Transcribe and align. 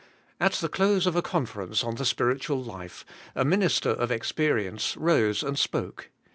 At 0.39 0.53
the 0.53 0.67
close 0.67 1.05
of 1.05 1.15
a 1.15 1.21
conference 1.21 1.83
on 1.83 1.93
the 1.93 2.05
spiritual 2.05 2.59
life, 2.63 3.05
a 3.35 3.45
min 3.45 3.61
ister 3.61 3.91
of 3.91 4.09
experience 4.09 4.97
rose 4.97 5.43
and 5.43 5.59
spoke. 5.59 6.09